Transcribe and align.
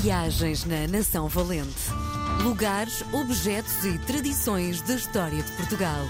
Viagens 0.00 0.66
na 0.66 0.86
Nação 0.86 1.26
Valente. 1.26 1.90
Lugares, 2.42 3.02
objetos 3.14 3.82
e 3.84 3.98
tradições 4.00 4.82
da 4.82 4.94
história 4.94 5.42
de 5.42 5.50
Portugal. 5.52 6.04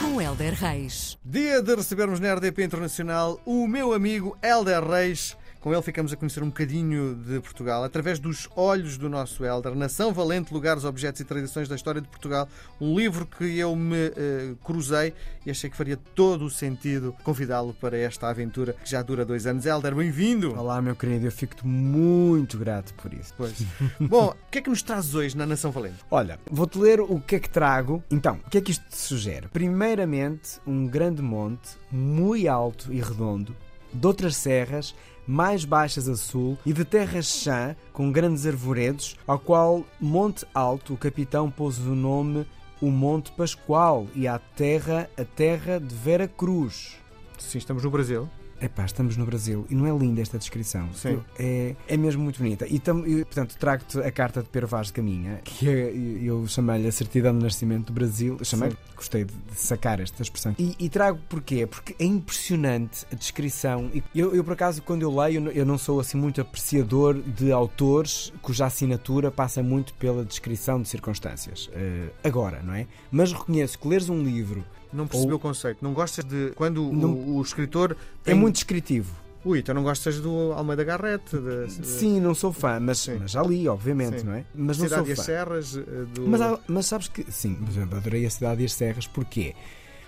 Com 0.00 0.20
Helder 0.20 0.52
Reis. 0.52 1.16
Dia 1.24 1.62
de 1.62 1.74
recebermos 1.74 2.20
na 2.20 2.34
RDP 2.34 2.62
Internacional 2.62 3.40
o 3.46 3.66
meu 3.66 3.94
amigo 3.94 4.36
Helder 4.42 4.84
Reis. 4.84 5.34
Com 5.62 5.72
ele 5.72 5.80
ficamos 5.80 6.12
a 6.12 6.16
conhecer 6.16 6.42
um 6.42 6.48
bocadinho 6.48 7.14
de 7.14 7.38
Portugal 7.38 7.84
através 7.84 8.18
dos 8.18 8.48
olhos 8.56 8.98
do 8.98 9.08
nosso 9.08 9.44
Helder. 9.44 9.76
Nação 9.76 10.12
Valente, 10.12 10.52
Lugares, 10.52 10.82
Objetos 10.82 11.20
e 11.20 11.24
Tradições 11.24 11.68
da 11.68 11.76
História 11.76 12.00
de 12.00 12.08
Portugal. 12.08 12.48
Um 12.80 12.98
livro 12.98 13.24
que 13.24 13.56
eu 13.60 13.76
me 13.76 14.08
uh, 14.08 14.56
cruzei 14.64 15.14
e 15.46 15.52
achei 15.52 15.70
que 15.70 15.76
faria 15.76 15.96
todo 16.16 16.46
o 16.46 16.50
sentido 16.50 17.14
convidá-lo 17.22 17.72
para 17.74 17.96
esta 17.96 18.28
aventura 18.28 18.72
que 18.72 18.90
já 18.90 19.02
dura 19.02 19.24
dois 19.24 19.46
anos. 19.46 19.64
Helder, 19.64 19.94
bem-vindo! 19.94 20.52
Olá, 20.58 20.82
meu 20.82 20.96
querido, 20.96 21.26
eu 21.26 21.32
fico-te 21.32 21.64
muito 21.64 22.58
grato 22.58 22.92
por 22.94 23.14
isso. 23.14 23.32
Pois. 23.36 23.64
Bom, 24.00 24.30
o 24.30 24.50
que 24.50 24.58
é 24.58 24.62
que 24.62 24.68
nos 24.68 24.82
trazes 24.82 25.14
hoje 25.14 25.36
na 25.36 25.46
Nação 25.46 25.70
Valente? 25.70 25.98
Olha, 26.10 26.40
vou-te 26.50 26.76
ler 26.76 27.00
o 27.00 27.20
que 27.20 27.36
é 27.36 27.38
que 27.38 27.48
trago. 27.48 28.02
Então, 28.10 28.40
o 28.44 28.50
que 28.50 28.58
é 28.58 28.60
que 28.60 28.72
isto 28.72 28.84
te 28.88 28.96
sugere? 28.96 29.46
Primeiramente, 29.46 30.58
um 30.66 30.88
grande 30.88 31.22
monte, 31.22 31.78
muito 31.88 32.48
alto 32.48 32.92
e 32.92 33.00
redondo, 33.00 33.54
de 33.94 34.06
outras 34.06 34.34
serras 34.34 34.92
mais 35.26 35.64
baixas 35.64 36.08
a 36.08 36.16
sul 36.16 36.58
e 36.64 36.72
de 36.72 36.84
terras 36.84 37.26
chã 37.26 37.76
com 37.92 38.10
grandes 38.10 38.46
arvoredos, 38.46 39.16
ao 39.26 39.38
qual 39.38 39.84
Monte 40.00 40.46
Alto 40.54 40.94
o 40.94 40.98
capitão 40.98 41.50
pôs 41.50 41.78
o 41.78 41.94
nome 41.94 42.46
o 42.82 42.90
Monte 42.90 43.30
Pascoal 43.30 44.08
e 44.14 44.26
à 44.26 44.38
terra 44.38 45.08
a 45.16 45.24
terra 45.24 45.78
de 45.78 45.94
Vera 45.94 46.26
Cruz. 46.26 46.96
Sim, 47.38 47.58
estamos 47.58 47.84
no 47.84 47.90
Brasil. 47.90 48.28
Epá, 48.62 48.84
estamos 48.84 49.16
no 49.16 49.26
Brasil 49.26 49.66
e 49.68 49.74
não 49.74 49.86
é 49.86 49.98
linda 49.98 50.22
esta 50.22 50.38
descrição. 50.38 50.88
Sim. 50.94 51.20
É, 51.36 51.74
é 51.88 51.96
mesmo 51.96 52.22
muito 52.22 52.38
bonita. 52.38 52.64
E, 52.68 52.78
tam, 52.78 53.04
e 53.04 53.24
portanto, 53.24 53.56
trago-te 53.58 53.98
a 53.98 54.12
carta 54.12 54.40
de 54.40 54.48
Pedro 54.48 54.68
Vaz 54.68 54.86
de 54.86 54.92
Caminha, 54.92 55.40
que 55.42 55.68
é, 55.68 55.92
eu 56.22 56.46
chamei-lhe 56.46 56.86
a 56.86 56.92
certidão 56.92 57.36
de 57.36 57.42
nascimento 57.42 57.86
do 57.86 57.92
Brasil. 57.92 58.38
Chamei, 58.44 58.72
gostei 58.94 59.24
de 59.24 59.32
sacar 59.54 59.98
esta 59.98 60.22
expressão. 60.22 60.54
E, 60.56 60.76
e, 60.78 60.88
trago 60.88 61.18
porquê? 61.28 61.66
Porque 61.66 61.96
é 61.98 62.04
impressionante 62.04 63.04
a 63.12 63.16
descrição. 63.16 63.90
Eu, 64.14 64.32
eu, 64.32 64.44
por 64.44 64.52
acaso, 64.52 64.80
quando 64.82 65.02
eu 65.02 65.12
leio, 65.12 65.50
eu 65.50 65.66
não 65.66 65.76
sou 65.76 65.98
assim 65.98 66.16
muito 66.16 66.40
apreciador 66.40 67.20
de 67.20 67.50
autores 67.50 68.32
cuja 68.40 68.66
assinatura 68.66 69.30
passa 69.30 69.60
muito 69.60 69.92
pela 69.94 70.24
descrição 70.24 70.80
de 70.80 70.88
circunstâncias. 70.88 71.66
Uh, 71.66 72.10
agora, 72.22 72.62
não 72.62 72.74
é? 72.74 72.86
Mas 73.10 73.32
reconheço 73.32 73.76
que 73.76 73.88
leres 73.88 74.08
um 74.08 74.22
livro 74.22 74.64
não 74.92 75.06
percebi 75.06 75.32
Ou... 75.32 75.38
o 75.38 75.40
conceito. 75.40 75.78
Não 75.82 75.92
gostas 75.92 76.24
de. 76.24 76.52
Quando 76.54 76.92
não... 76.92 77.10
o, 77.10 77.36
o, 77.36 77.42
escritor. 77.42 77.96
Tem... 78.22 78.32
É 78.32 78.34
muito 78.34 78.54
descritivo. 78.54 79.14
Ui, 79.44 79.58
então 79.58 79.74
não 79.74 79.82
gostas 79.82 80.20
do 80.20 80.52
Almeida 80.52 80.84
Garrett? 80.84 81.24
De... 81.36 81.84
Sim, 81.84 82.20
não 82.20 82.32
sou 82.32 82.52
fã, 82.52 82.78
mas, 82.78 83.08
mas 83.18 83.32
já 83.32 83.42
li, 83.42 83.66
obviamente, 83.66 84.20
sim. 84.20 84.26
não 84.26 84.34
é? 84.34 84.44
Mas 84.54 84.78
não 84.78 84.84
Cidade 84.84 85.02
sou 85.02 85.08
e 85.08 85.12
as 85.12 85.20
Serras. 85.20 85.76
Eh, 85.76 85.80
do... 86.14 86.28
Mas, 86.28 86.60
mas 86.68 86.86
sabes 86.86 87.08
que. 87.08 87.30
Sim, 87.30 87.54
por 87.54 87.68
exemplo, 87.68 87.96
adorei 87.96 88.24
a 88.24 88.30
Cidade 88.30 88.62
e 88.62 88.66
as 88.66 88.72
Serras, 88.72 89.06
porquê? 89.06 89.54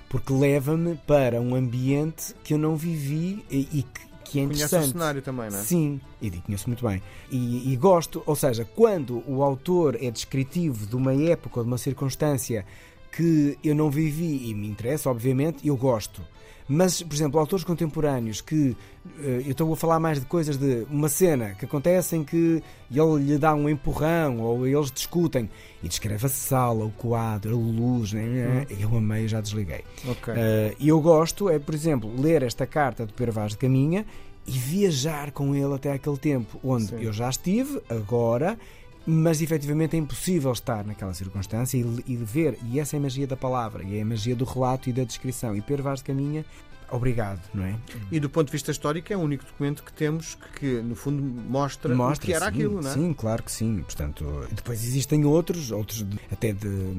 Porque 0.08 0.32
leva-me 0.32 0.96
para 1.06 1.40
um 1.40 1.56
ambiente 1.56 2.34
que 2.44 2.54
eu 2.54 2.58
não 2.58 2.76
vivi 2.76 3.44
e, 3.50 3.68
e 3.72 3.82
que 3.82 4.14
que 4.24 4.40
é 4.40 4.42
interessante. 4.42 4.70
Conhece 4.70 4.88
o 4.88 4.92
cenário 4.92 5.22
também, 5.22 5.50
não 5.50 5.58
é? 5.58 5.62
Sim, 5.62 6.00
e 6.20 6.30
conheço 6.30 6.68
muito 6.68 6.86
bem. 6.86 7.00
E, 7.30 7.72
e, 7.72 7.76
gosto, 7.76 8.22
ou 8.26 8.34
seja, 8.34 8.64
quando 8.64 9.22
o 9.28 9.42
autor 9.42 9.96
é 10.00 10.10
descritivo 10.10 10.86
de 10.86 10.96
uma 10.96 11.14
época 11.14 11.60
ou 11.60 11.64
de 11.64 11.70
uma 11.70 11.78
circunstância 11.78 12.66
que 13.14 13.56
eu 13.62 13.74
não 13.74 13.90
vivi 13.90 14.50
e 14.50 14.54
me 14.54 14.66
interessa, 14.66 15.08
obviamente, 15.08 15.66
eu 15.66 15.76
gosto. 15.76 16.20
Mas, 16.66 17.02
por 17.02 17.14
exemplo, 17.14 17.38
autores 17.38 17.62
contemporâneos 17.62 18.40
que 18.40 18.74
eh, 19.20 19.42
eu 19.44 19.50
estou 19.50 19.70
a 19.70 19.76
falar 19.76 20.00
mais 20.00 20.18
de 20.18 20.24
coisas 20.24 20.56
de 20.56 20.86
uma 20.90 21.10
cena 21.10 21.54
que 21.54 21.66
acontece 21.66 22.16
em 22.16 22.24
que 22.24 22.62
ele 22.90 23.22
lhe 23.22 23.38
dá 23.38 23.54
um 23.54 23.68
empurrão 23.68 24.40
ou 24.40 24.66
eles 24.66 24.90
discutem 24.90 25.48
e 25.82 25.88
descreve 25.88 26.24
a 26.24 26.28
sala, 26.28 26.86
o 26.86 26.90
quadro, 26.90 27.54
a 27.54 27.58
luz, 27.58 28.14
né? 28.14 28.66
Hum. 28.70 28.76
eu 28.80 28.96
amei, 28.96 29.28
já 29.28 29.42
desliguei. 29.42 29.84
Okay. 30.08 30.34
Uh, 30.34 30.76
e 30.78 30.88
eu 30.88 30.98
gosto, 31.00 31.50
é, 31.50 31.58
por 31.58 31.74
exemplo, 31.74 32.10
ler 32.18 32.42
esta 32.42 32.66
carta 32.66 33.04
de 33.04 33.12
Pedro 33.12 33.34
Vaz 33.34 33.52
de 33.52 33.58
Caminha 33.58 34.06
e 34.46 34.52
viajar 34.52 35.32
com 35.32 35.54
ele 35.54 35.74
até 35.74 35.92
aquele 35.92 36.16
tempo 36.16 36.58
onde 36.64 36.86
Sim. 36.86 37.02
eu 37.02 37.12
já 37.12 37.28
estive, 37.28 37.80
agora 37.90 38.58
mas 39.06 39.42
efetivamente 39.42 39.96
é 39.96 39.98
impossível 39.98 40.52
estar 40.52 40.84
naquela 40.84 41.12
circunstância 41.12 41.76
e, 41.76 42.04
e 42.06 42.16
ver, 42.16 42.58
e 42.70 42.80
essa 42.80 42.96
é 42.96 42.98
a 42.98 43.02
magia 43.02 43.26
da 43.26 43.36
palavra, 43.36 43.84
e 43.84 43.98
é 43.98 44.02
a 44.02 44.04
magia 44.04 44.34
do 44.34 44.44
relato 44.44 44.88
e 44.88 44.92
da 44.92 45.04
descrição. 45.04 45.54
E 45.56 45.60
Pedro 45.60 45.82
Vaz 45.82 45.98
de 45.98 46.06
Caminha, 46.06 46.44
obrigado, 46.90 47.40
não 47.52 47.64
é? 47.64 47.76
E 48.10 48.18
do 48.18 48.30
ponto 48.30 48.46
de 48.46 48.52
vista 48.52 48.70
histórico, 48.70 49.12
é 49.12 49.16
o 49.16 49.20
único 49.20 49.44
documento 49.44 49.82
que 49.82 49.92
temos 49.92 50.38
que, 50.58 50.80
no 50.80 50.94
fundo, 50.94 51.22
mostra, 51.22 51.94
mostra 51.94 52.24
o 52.24 52.26
que 52.26 52.32
era 52.32 52.46
sim, 52.46 52.50
aquilo, 52.50 52.80
não 52.80 52.90
é? 52.90 52.94
Sim, 52.94 53.12
claro 53.12 53.42
que 53.42 53.52
sim. 53.52 53.82
Portanto, 53.82 54.46
depois 54.52 54.82
existem 54.82 55.24
outros, 55.24 55.70
outros 55.70 56.04
até 56.32 56.52
de 56.52 56.94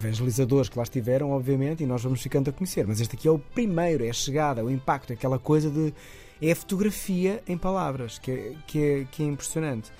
evangelizadores 0.00 0.68
que 0.68 0.76
lá 0.76 0.82
estiveram, 0.82 1.30
obviamente, 1.30 1.82
e 1.82 1.86
nós 1.86 2.02
vamos 2.02 2.20
ficando 2.20 2.50
a 2.50 2.52
conhecer. 2.52 2.86
Mas 2.86 3.00
este 3.00 3.16
aqui 3.16 3.28
é 3.28 3.30
o 3.30 3.38
primeiro, 3.38 4.04
é 4.04 4.10
a 4.10 4.12
chegada, 4.12 4.64
o 4.64 4.70
impacto, 4.70 5.12
aquela 5.12 5.38
coisa 5.38 5.70
de. 5.70 5.94
É 6.40 6.52
a 6.52 6.56
fotografia 6.56 7.42
em 7.48 7.56
palavras, 7.56 8.18
que 8.18 8.30
é, 8.30 8.52
que 8.66 8.78
é, 8.78 9.06
que 9.10 9.22
é 9.22 9.26
impressionante. 9.26 9.90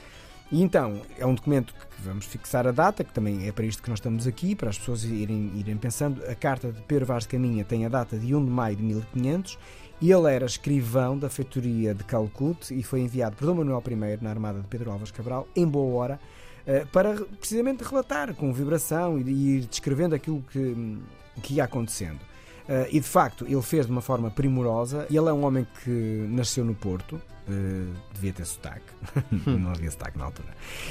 E 0.50 0.62
então, 0.62 1.02
é 1.18 1.26
um 1.26 1.34
documento 1.34 1.74
que 1.74 2.02
vamos 2.02 2.24
fixar 2.24 2.66
a 2.66 2.70
data, 2.70 3.02
que 3.02 3.12
também 3.12 3.48
é 3.48 3.52
para 3.52 3.64
isto 3.64 3.82
que 3.82 3.90
nós 3.90 3.98
estamos 3.98 4.26
aqui, 4.26 4.54
para 4.54 4.70
as 4.70 4.78
pessoas 4.78 5.02
irem, 5.04 5.50
irem 5.56 5.76
pensando. 5.76 6.22
A 6.24 6.34
carta 6.34 6.70
de 6.70 6.80
Pedro 6.82 7.06
Vaz 7.06 7.24
de 7.24 7.30
Caminha 7.30 7.64
tem 7.64 7.84
a 7.84 7.88
data 7.88 8.16
de 8.16 8.34
1 8.34 8.44
de 8.44 8.50
maio 8.50 8.76
de 8.76 8.82
1500 8.82 9.58
e 10.00 10.12
ele 10.12 10.32
era 10.32 10.46
escrivão 10.46 11.18
da 11.18 11.28
feitoria 11.28 11.94
de 11.94 12.04
Calcut 12.04 12.72
e 12.72 12.82
foi 12.82 13.00
enviado 13.00 13.34
por 13.34 13.46
Dom 13.46 13.54
Manuel 13.54 13.82
I 13.90 14.22
na 14.22 14.30
armada 14.30 14.60
de 14.60 14.66
Pedro 14.68 14.90
Alves 14.92 15.10
Cabral, 15.10 15.48
em 15.56 15.66
boa 15.66 16.00
hora, 16.00 16.20
eh, 16.66 16.84
para 16.92 17.14
precisamente 17.14 17.82
relatar 17.82 18.34
com 18.34 18.52
vibração 18.52 19.18
e 19.18 19.56
ir 19.56 19.66
descrevendo 19.66 20.14
aquilo 20.14 20.44
que, 20.52 20.98
que 21.42 21.54
ia 21.54 21.64
acontecendo. 21.64 22.20
Uh, 22.68 22.88
e 22.90 23.00
de 23.00 23.06
facto, 23.06 23.44
ele 23.46 23.62
fez 23.62 23.86
de 23.86 23.92
uma 23.92 24.02
forma 24.02 24.30
primorosa. 24.30 25.06
Ele 25.08 25.28
é 25.28 25.32
um 25.32 25.44
homem 25.44 25.66
que 25.82 26.26
nasceu 26.30 26.64
no 26.64 26.74
Porto, 26.74 27.14
uh, 27.14 27.94
devia 28.12 28.32
ter 28.32 28.44
sotaque, 28.44 28.92
não 29.46 29.70
havia 29.70 29.90
sotaque 29.90 30.18
na 30.18 30.24
altura. 30.24 30.48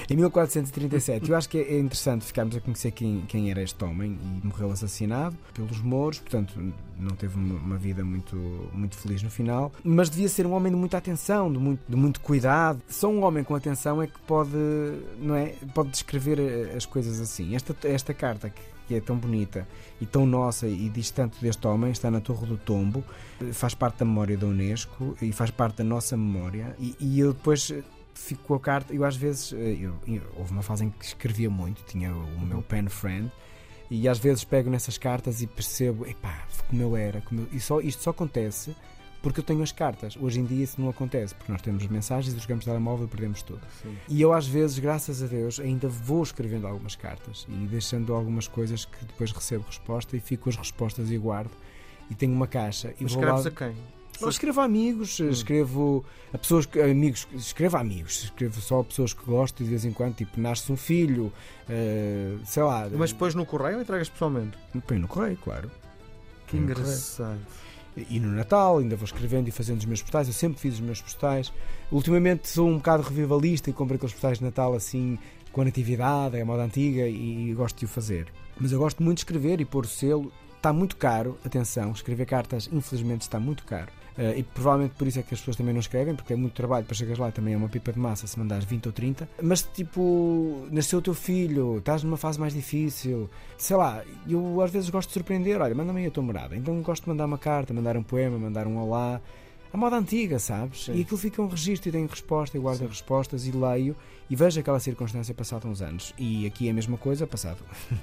Em 0.09 0.15
1437, 0.15 1.29
eu 1.29 1.35
acho 1.35 1.49
que 1.49 1.57
é 1.57 1.77
interessante 1.77 2.25
ficarmos 2.25 2.55
a 2.55 2.61
conhecer 2.61 2.91
quem, 2.91 3.21
quem 3.27 3.51
era 3.51 3.61
este 3.61 3.83
homem 3.83 4.17
e 4.43 4.47
morreu 4.47 4.71
assassinado 4.71 5.35
pelos 5.53 5.79
mouros, 5.81 6.19
portanto, 6.19 6.53
não 6.97 7.15
teve 7.15 7.37
uma 7.37 7.77
vida 7.77 8.03
muito, 8.03 8.35
muito 8.73 8.95
feliz 8.95 9.21
no 9.21 9.29
final. 9.29 9.71
Mas 9.83 10.09
devia 10.09 10.29
ser 10.29 10.45
um 10.45 10.53
homem 10.53 10.71
de 10.71 10.77
muita 10.77 10.97
atenção, 10.97 11.51
de 11.51 11.59
muito, 11.59 11.81
de 11.87 11.95
muito 11.95 12.21
cuidado. 12.21 12.81
Só 12.87 13.09
um 13.09 13.23
homem 13.23 13.43
com 13.43 13.53
atenção 13.53 14.01
é 14.01 14.07
que 14.07 14.19
pode, 14.21 14.55
não 15.19 15.35
é, 15.35 15.55
pode 15.73 15.89
descrever 15.89 16.39
eh, 16.39 16.75
as 16.75 16.85
coisas 16.85 17.19
assim. 17.19 17.53
Esta, 17.55 17.75
esta 17.83 18.13
carta 18.13 18.49
que 18.49 18.61
que 18.87 18.95
é 18.95 19.01
tão 19.01 19.17
bonita 19.17 19.67
e 19.99 20.05
tão 20.05 20.25
nossa 20.25 20.67
e 20.67 20.89
distante 20.89 21.41
deste 21.41 21.65
homem, 21.67 21.91
está 21.91 22.09
na 22.11 22.19
Torre 22.19 22.45
do 22.45 22.57
Tombo, 22.57 23.03
faz 23.53 23.73
parte 23.73 23.99
da 23.99 24.05
memória 24.05 24.37
da 24.37 24.47
Unesco 24.47 25.15
e 25.21 25.31
faz 25.31 25.51
parte 25.51 25.77
da 25.77 25.83
nossa 25.83 26.15
memória. 26.15 26.75
E, 26.79 26.95
e 26.99 27.19
eu 27.19 27.33
depois 27.33 27.71
fico 28.13 28.43
com 28.43 28.55
a 28.55 28.59
carta, 28.59 28.93
eu 28.93 29.03
às 29.03 29.15
vezes, 29.15 29.53
eh, 29.53 29.77
eu, 29.79 29.95
eu, 30.07 30.21
houve 30.37 30.51
uma 30.51 30.63
fase 30.63 30.85
em 30.85 30.89
que 30.89 31.05
escrevia 31.05 31.49
muito, 31.49 31.83
tinha 31.83 32.13
o 32.13 32.39
meu 32.39 32.61
pen 32.61 32.87
friend. 32.87 33.31
E 33.89 34.09
às 34.09 34.17
vezes 34.17 34.43
pego 34.43 34.69
nessas 34.69 34.97
cartas 34.97 35.43
e 35.43 35.47
percebo, 35.47 36.07
epá, 36.07 36.47
como 36.67 36.81
eu 36.81 36.97
era, 36.97 37.21
como 37.21 37.41
eu... 37.41 37.47
e 37.51 37.59
só, 37.59 37.79
isto 37.79 38.01
só 38.01 38.09
acontece 38.09 38.75
porque 39.21 39.39
eu 39.39 39.43
tenho 39.43 39.61
as 39.63 39.71
cartas. 39.71 40.17
Hoje 40.19 40.39
em 40.39 40.45
dia 40.45 40.63
isso 40.63 40.79
não 40.79 40.89
acontece, 40.89 41.33
porque 41.33 41.51
nós 41.51 41.61
temos 41.61 41.85
mensagens, 41.87 42.39
jogamos 42.39 42.65
telemóvel 42.65 43.05
e 43.05 43.09
perdemos 43.09 43.41
tudo. 43.41 43.61
Sim. 43.81 43.95
E 44.07 44.21
eu, 44.21 44.33
às 44.33 44.47
vezes, 44.47 44.79
graças 44.79 45.23
a 45.23 45.27
Deus, 45.27 45.59
ainda 45.59 45.87
vou 45.87 46.23
escrevendo 46.23 46.67
algumas 46.67 46.95
cartas 46.95 47.45
e 47.49 47.67
deixando 47.67 48.13
algumas 48.13 48.47
coisas 48.47 48.85
que 48.85 49.05
depois 49.05 49.31
recebo 49.31 49.65
resposta 49.65 50.15
e 50.15 50.19
fico 50.19 50.49
as 50.49 50.55
respostas 50.55 51.09
e 51.11 51.17
guardo. 51.17 51.51
E 52.09 52.13
tenho 52.13 52.33
uma 52.33 52.47
caixa. 52.47 52.93
E 52.99 53.03
Mas 53.03 53.13
vou 53.13 53.23
escreves 53.23 53.45
lá... 53.45 53.51
a 53.51 53.53
quem? 53.53 53.75
Eu 54.21 54.29
escrevo 54.29 54.61
a 54.61 54.63
amigos, 54.63 55.19
hum. 55.19 55.29
escrevo 55.29 56.05
a 56.33 56.37
pessoas 56.37 56.65
que. 56.65 56.79
amigos, 56.79 57.27
escrevo 57.33 57.77
a 57.77 57.81
amigos, 57.81 58.23
escrevo 58.23 58.61
só 58.61 58.79
a 58.79 58.83
pessoas 58.83 59.13
que 59.13 59.25
gosto 59.25 59.63
de 59.63 59.69
vez 59.69 59.83
em 59.83 59.91
quando, 59.91 60.15
tipo, 60.15 60.39
nasce 60.39 60.71
um 60.71 60.77
filho, 60.77 61.33
uh, 61.69 62.45
sei 62.45 62.63
lá. 62.63 62.87
Mas 62.91 63.11
depois 63.11 63.35
no 63.35 63.45
correio 63.45 63.75
ou 63.75 63.81
entregas 63.81 64.09
pessoalmente? 64.09 64.57
Põe 64.87 64.99
no 64.99 65.07
correio, 65.07 65.37
claro. 65.37 65.69
Que 66.47 66.57
engraçado. 66.57 67.39
E 67.97 68.19
no 68.19 68.29
Natal 68.29 68.79
ainda 68.79 68.95
vou 68.95 69.05
escrevendo 69.05 69.47
e 69.47 69.51
fazendo 69.51 69.79
os 69.79 69.85
meus 69.85 70.01
postais. 70.01 70.27
Eu 70.27 70.33
sempre 70.33 70.59
fiz 70.59 70.75
os 70.75 70.79
meus 70.79 71.01
postais. 71.01 71.51
Ultimamente 71.91 72.49
sou 72.49 72.67
um 72.67 72.77
bocado 72.77 73.03
revivalista 73.03 73.69
e 73.69 73.73
compro 73.73 73.95
aqueles 73.95 74.13
postais 74.13 74.39
de 74.39 74.43
Natal 74.43 74.73
assim, 74.73 75.17
com 75.51 75.61
a 75.61 75.65
natividade, 75.65 76.37
é 76.37 76.41
a 76.41 76.45
moda 76.45 76.63
antiga 76.63 77.07
e, 77.07 77.53
gosto 77.53 77.79
de 77.79 77.85
o 77.85 77.87
fazer. 77.87 78.27
Mas 78.59 78.71
eu 78.71 78.79
gosto 78.79 79.01
muito 79.01 79.17
de 79.17 79.21
escrever 79.21 79.61
e 79.61 79.65
pôr 79.65 79.85
o 79.85 79.87
selo. 79.87 80.31
Está 80.57 80.73
muito 80.73 80.97
caro, 80.97 81.37
atenção, 81.45 81.91
escrever 81.91 82.25
cartas 82.25 82.67
infelizmente 82.71 83.21
está 83.21 83.39
muito 83.39 83.63
caro. 83.65 83.91
Uh, 84.17 84.37
e 84.37 84.43
provavelmente 84.43 84.93
por 84.95 85.05
isso 85.07 85.19
é 85.19 85.23
que 85.23 85.33
as 85.33 85.39
pessoas 85.41 85.57
também 85.57 85.73
não 85.73 85.81
escrevem, 85.81 86.15
porque 86.15 86.33
é 86.33 86.35
muito 86.35 86.53
trabalho 86.53 86.85
para 86.85 86.95
chegar 86.95 87.17
lá, 87.17 87.31
também 87.31 87.53
é 87.53 87.57
uma 87.57 87.67
pipa 87.67 87.91
de 87.91 87.99
massa 87.99 88.25
se 88.25 88.39
mandares 88.39 88.63
20 88.65 88.85
ou 88.87 88.91
30. 88.93 89.27
Mas 89.41 89.61
tipo, 89.61 90.67
nasceu 90.71 90.99
o 90.99 91.01
teu 91.01 91.13
filho, 91.13 91.79
estás 91.79 92.01
numa 92.03 92.17
fase 92.17 92.39
mais 92.39 92.53
difícil, 92.53 93.29
sei 93.57 93.75
lá, 93.75 94.03
eu 94.27 94.61
às 94.61 94.71
vezes 94.71 94.89
gosto 94.89 95.09
de 95.09 95.13
surpreender, 95.15 95.61
olha, 95.61 95.75
manda-me 95.75 96.01
aí 96.01 96.07
a 96.07 96.11
tua 96.11 96.23
morada. 96.23 96.55
Então 96.55 96.81
gosto 96.81 97.03
de 97.03 97.09
mandar 97.09 97.25
uma 97.25 97.37
carta, 97.37 97.73
mandar 97.73 97.97
um 97.97 98.03
poema, 98.03 98.37
mandar 98.37 98.67
um 98.67 98.77
olá. 98.77 99.21
A 99.75 99.77
moda 99.77 99.97
antiga, 99.97 100.39
sabes? 100.39 100.85
Sim. 100.85 100.95
E 100.95 101.01
aquilo 101.01 101.17
fica 101.17 101.41
um 101.41 101.47
registro 101.47 101.89
e 101.89 101.91
tenho 101.91 102.07
resposta, 102.07 102.57
e 102.57 102.61
guardo 102.61 102.87
respostas 102.87 103.45
e 103.45 103.51
leio 103.51 103.93
e 104.29 104.35
vejo 104.35 104.59
aquela 104.59 104.79
circunstância 104.79 105.35
passado 105.35 105.67
uns 105.67 105.81
anos. 105.81 106.13
E 106.17 106.47
aqui 106.47 106.67
é 106.67 106.71
a 106.71 106.73
mesma 106.73 106.97
coisa, 106.97 107.27
passado, 107.27 107.57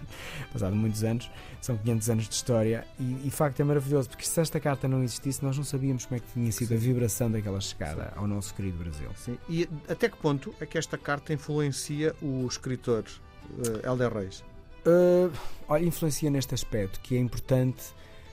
passado 0.53 0.77
muitos 0.77 1.03
anos, 1.03 1.31
são 1.63 1.77
500 1.79 2.11
anos 2.11 2.29
de 2.29 2.35
história 2.35 2.87
e, 3.01 3.27
e 3.27 3.31
facto 3.31 3.59
é 3.61 3.65
maravilhoso, 3.65 4.11
porque 4.11 4.25
se 4.25 4.39
esta 4.39 4.61
carta 4.61 4.87
não 4.87 5.03
existisse, 5.03 5.43
nós 5.43 5.57
não 5.57 5.65
sabíamos 5.65 6.05
como 6.05 6.19
é 6.19 6.21
que 6.21 6.31
tinha 6.33 6.53
sido 6.53 6.69
Sim. 6.69 6.75
a 6.75 6.79
vibração 6.79 7.31
daquela 7.31 7.61
chegada 7.61 8.13
ao 8.17 8.27
nosso 8.27 8.55
querido 8.55 8.77
Brasil. 8.77 9.09
Sim. 9.17 9.39
E 9.49 9.67
até 9.89 10.11
que 10.11 10.17
ponto 10.19 10.55
é 10.61 10.67
que 10.67 10.77
esta 10.77 10.99
carta 10.99 11.33
influencia 11.33 12.15
o 12.21 12.47
escritor 12.47 13.05
uh, 13.51 13.87
Helder 13.87 14.13
Reis? 14.13 14.45
Uh, 14.87 15.33
olha, 15.67 15.85
influencia 15.87 16.31
neste 16.31 16.55
aspecto 16.55 17.01
que 17.01 17.17
é 17.17 17.19
importante 17.19 17.83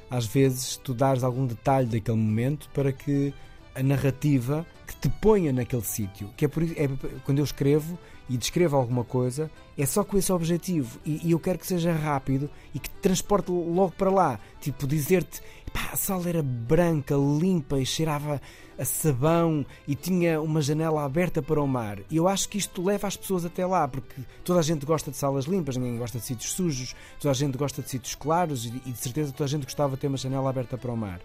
às 0.10 0.26
vezes 0.26 0.78
tu 0.78 0.94
dares 0.94 1.24
algum 1.24 1.46
detalhe 1.46 1.88
daquele 1.88 2.18
momento 2.18 2.70
para 2.74 2.92
que 2.92 3.34
a 3.80 3.84
narrativa 3.84 4.66
que 4.86 4.96
te 4.96 5.10
ponha 5.10 5.54
naquele 5.54 5.84
sítio, 5.84 6.30
que 6.36 6.46
é 6.46 6.48
por 6.48 6.64
é, 6.64 6.90
quando 7.24 7.38
eu 7.38 7.46
escrevo 7.46 7.98
e 8.30 8.38
descrevo 8.38 8.76
alguma 8.76 9.04
coisa, 9.04 9.50
é 9.78 9.86
só 9.86 10.04
com 10.04 10.18
esse 10.18 10.32
objetivo 10.32 11.00
e, 11.06 11.28
e 11.28 11.32
eu 11.32 11.40
quero 11.40 11.58
que 11.58 11.66
seja 11.66 11.94
rápido 11.94 12.50
e 12.74 12.80
que 12.80 12.90
te 12.90 12.96
transporte 12.98 13.50
logo 13.52 13.92
para 13.92 14.10
lá, 14.10 14.40
tipo 14.60 14.86
dizer-te, 14.86 15.42
pá, 15.72 15.92
a 15.94 15.96
sala 15.96 16.28
era 16.28 16.44
branca, 16.44 17.16
limpa 17.16 17.80
e 17.80 17.86
cheirava 17.86 18.42
a 18.78 18.84
sabão 18.86 19.66
e 19.88 19.96
tinha 19.96 20.42
uma 20.42 20.62
janela 20.62 21.04
aberta 21.06 21.42
para 21.42 21.62
o 21.62 21.68
mar. 21.68 22.00
E 22.10 22.18
eu 22.18 22.28
acho 22.28 22.50
que 22.50 22.58
isto 22.58 22.84
leva 22.84 23.08
as 23.08 23.16
pessoas 23.16 23.46
até 23.46 23.66
lá, 23.66 23.88
porque 23.88 24.22
toda 24.44 24.60
a 24.60 24.64
gente 24.64 24.86
gosta 24.86 25.10
de 25.10 25.18
salas 25.18 25.46
limpas, 25.46 25.78
ninguém 25.78 25.98
gosta 25.98 26.20
de 26.20 26.26
sítios 26.26 26.52
sujos, 26.52 26.96
toda 27.20 27.32
a 27.32 27.36
gente 27.36 27.58
gosta 27.58 27.82
de 27.82 27.90
sítios 27.90 28.16
claros 28.16 28.66
e, 28.66 28.70
e 28.86 28.92
de 28.92 28.98
certeza 28.98 29.32
toda 29.32 29.46
a 29.46 29.50
gente 29.50 29.64
gostava 29.64 29.96
de 29.96 30.02
ter 30.02 30.08
uma 30.08 30.18
janela 30.18 30.50
aberta 30.50 30.78
para 30.78 30.92
o 30.92 30.98
mar. 30.98 31.22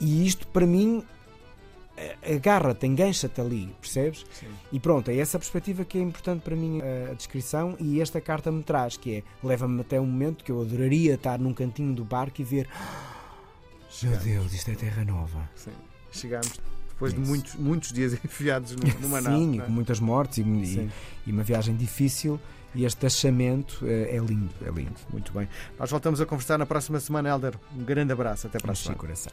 E 0.00 0.26
isto, 0.26 0.46
para 0.48 0.66
mim, 0.66 1.02
agarra-te, 2.34 2.86
engancha-te 2.86 3.40
ali, 3.40 3.74
percebes? 3.80 4.24
Sim. 4.32 4.46
E 4.72 4.78
pronto, 4.80 5.10
é 5.10 5.16
essa 5.16 5.38
perspectiva 5.38 5.84
que 5.84 5.98
é 5.98 6.00
importante 6.02 6.42
para 6.42 6.54
mim 6.56 6.80
a 7.10 7.14
descrição 7.14 7.76
e 7.80 8.00
esta 8.00 8.20
carta 8.20 8.50
me 8.52 8.62
traz, 8.62 8.96
que 8.96 9.16
é, 9.16 9.22
leva-me 9.42 9.80
até 9.80 10.00
um 10.00 10.06
momento 10.06 10.44
que 10.44 10.52
eu 10.52 10.60
adoraria 10.60 11.14
estar 11.14 11.38
num 11.38 11.52
cantinho 11.54 11.94
do 11.94 12.04
barco 12.04 12.40
e 12.40 12.44
ver 12.44 12.68
meu 14.02 14.16
Deus, 14.18 14.52
isto 14.52 14.70
é 14.70 14.74
terra 14.74 15.04
nova. 15.04 15.48
Sim. 15.54 15.70
Chegámos 16.12 16.60
depois 16.90 17.12
Isso. 17.12 17.22
de 17.22 17.28
muitos, 17.28 17.54
muitos 17.54 17.92
dias 17.92 18.12
enfiados 18.24 18.72
num- 18.76 19.00
numa 19.00 19.20
nave. 19.22 19.36
Sim, 19.36 19.60
é? 19.60 19.64
com 19.64 19.72
muitas 19.72 20.00
mortes 20.00 20.38
e, 20.38 20.42
e- 20.42 20.90
e 21.26 21.32
uma 21.32 21.42
viagem 21.42 21.74
difícil 21.76 22.38
e 22.74 22.84
este 22.84 23.06
achamento 23.06 23.86
é, 23.86 24.16
é 24.16 24.18
lindo, 24.18 24.50
é 24.66 24.70
lindo. 24.70 24.92
Muito 25.10 25.32
bem. 25.32 25.48
Nós 25.78 25.90
voltamos 25.90 26.20
a 26.20 26.26
conversar 26.26 26.58
na 26.58 26.66
próxima 26.66 27.00
semana, 27.00 27.30
Helder. 27.30 27.54
Um 27.74 27.84
grande 27.84 28.12
abraço. 28.12 28.46
Até 28.48 28.58
para 28.58 28.72
a 28.72 28.74
semana. 28.74 28.98
coração. 28.98 29.32